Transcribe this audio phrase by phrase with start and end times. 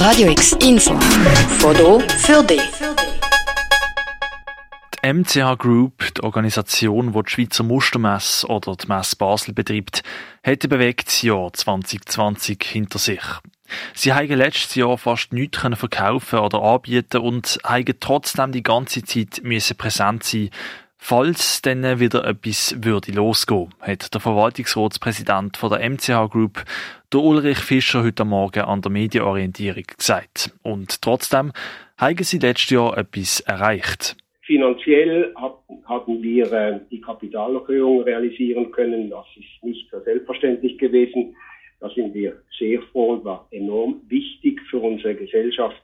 [0.00, 0.98] Radio X Info.
[1.58, 2.62] Foto für dich.
[5.04, 10.02] Die MCH Group, die Organisation, die die Schweizer Mustermesse oder die Messe Basel betreibt,
[10.42, 13.20] hat ein bewegtes Jahr 2020 hinter sich.
[13.92, 19.42] Sie haben letztes Jahr fast nichts verkaufen oder anbieten und haben trotzdem die ganze Zeit
[19.42, 20.48] müssen präsent sein
[21.02, 26.62] Falls dann wieder etwas würde losgehen, hat der Verwaltungsratspräsident von der MCH Group,
[27.12, 30.52] der Ulrich Fischer, heute Morgen an der Medienorientierung gesagt.
[30.62, 31.52] Und trotzdem
[31.96, 34.16] haben sie letztes Jahr etwas erreicht.
[34.42, 35.34] Finanziell
[35.86, 39.10] hatten wir äh, die Kapitalerhöhung realisieren können.
[39.10, 41.34] Das ist nicht so selbstverständlich gewesen.
[41.80, 45.80] Da sind wir sehr froh war enorm wichtig für unsere Gesellschaft.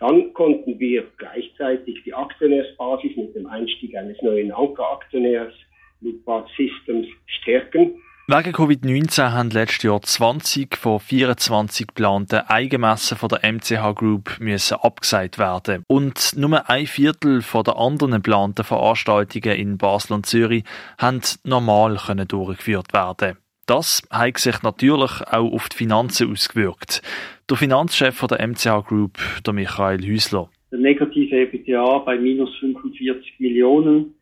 [0.00, 5.52] Dann konnten wir gleichzeitig die Aktionärsbasis mit dem Einstieg eines neuen Ankeraktionärs
[6.00, 8.00] Loopbart Systems stärken.
[8.26, 14.78] Wegen Covid-19 haben letztes Jahr 20 von 24 geplanten Eigenmessen von der MCH Group müssen
[14.80, 15.82] abgesagt werden.
[15.88, 20.64] Und nur ein Viertel von der anderen geplanten Veranstaltungen in Basel und Zürich
[20.96, 23.36] haben normal können durchgeführt werden.
[23.70, 27.02] Das hat sich natürlich auch auf die Finanzen ausgewirkt.
[27.48, 30.50] Der Finanzchef der MCH Group, der Michael Hüsler.
[30.72, 34.16] Der negative EBITDA bei minus 45 Millionen,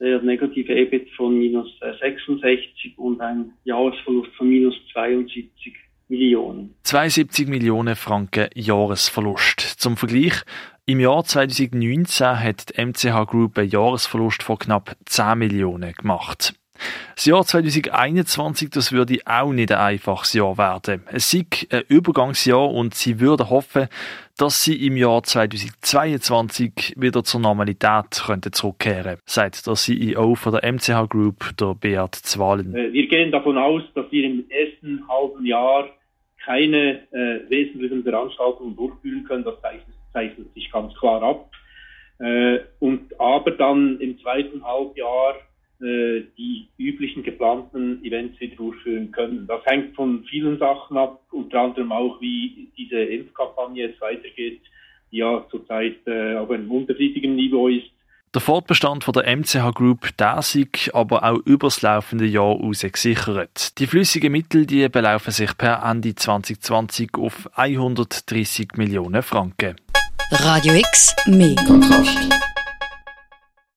[0.00, 1.68] der negative EBIT von minus
[2.00, 5.74] 66 und ein Jahresverlust von minus 72
[6.08, 6.74] Millionen.
[6.84, 9.60] 72 Millionen Franken Jahresverlust.
[9.60, 10.44] Zum Vergleich,
[10.86, 16.54] im Jahr 2019 hat die MCH Group einen Jahresverlust von knapp 10 Millionen gemacht.
[17.14, 21.04] Das Jahr 2021, das würde auch nicht ein einfaches Jahr werden.
[21.12, 23.88] Es ist ein Übergangsjahr und sie würden hoffen,
[24.36, 30.72] dass sie im Jahr 2022 wieder zur Normalität könnten zurückkehren sagt der CEO von der
[30.72, 32.74] MCH Group, der Beat Zwalen.
[32.74, 35.88] Äh, wir gehen davon aus, dass wir im ersten halben Jahr
[36.44, 39.44] keine äh, wesentlichen Veranstaltungen durchführen können.
[39.44, 41.50] Das zeichnet, zeichnet sich ganz klar ab.
[42.18, 45.36] Äh, und aber dann im zweiten Halbjahr
[45.84, 49.46] äh, die üblichen geplanten Events wieder durchführen können.
[49.46, 54.62] Das hängt von vielen Sachen ab, unter anderem auch, wie diese Impfkampagne jetzt weitergeht,
[55.12, 57.90] die ja zurzeit äh, auf einem unterschiedlichen Niveau ist.
[58.34, 63.78] Der Fortbestand von der MCH Group, der sich aber auch übers laufende Jahr aus gesichert.
[63.78, 69.76] Die flüssigen Mittel, die belaufen sich per Ende 2020 auf 130 Millionen Franken.
[70.32, 72.53] Radio X, mehr Kontrast.